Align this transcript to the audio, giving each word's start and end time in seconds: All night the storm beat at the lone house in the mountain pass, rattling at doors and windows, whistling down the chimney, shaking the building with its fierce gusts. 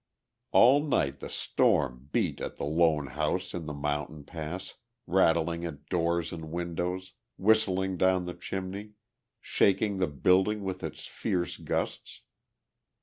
All 0.51 0.83
night 0.83 1.19
the 1.19 1.29
storm 1.29 2.09
beat 2.11 2.41
at 2.41 2.57
the 2.57 2.65
lone 2.65 3.05
house 3.05 3.53
in 3.53 3.67
the 3.67 3.71
mountain 3.75 4.23
pass, 4.23 4.73
rattling 5.05 5.63
at 5.63 5.85
doors 5.89 6.31
and 6.33 6.49
windows, 6.51 7.13
whistling 7.37 7.97
down 7.97 8.25
the 8.25 8.33
chimney, 8.33 8.93
shaking 9.41 9.97
the 9.99 10.07
building 10.07 10.63
with 10.63 10.81
its 10.81 11.05
fierce 11.05 11.55
gusts. 11.57 12.23